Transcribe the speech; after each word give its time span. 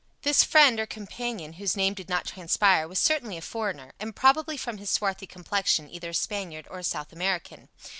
This 0.23 0.43
friend 0.43 0.79
or 0.79 0.87
companion, 0.87 1.53
whose 1.53 1.77
name 1.77 1.93
did 1.93 2.09
not 2.09 2.25
transpire, 2.25 2.87
was 2.87 2.97
certainly 2.97 3.37
a 3.37 3.41
foreigner, 3.43 3.91
and 3.99 4.15
probably 4.15 4.57
from 4.57 4.79
his 4.79 4.89
swarthy 4.89 5.27
complexion, 5.27 5.87
either 5.91 6.09
a 6.09 6.13
Spaniard 6.15 6.67
or 6.71 6.79
a 6.79 6.83
South 6.83 7.13
American. 7.13 7.69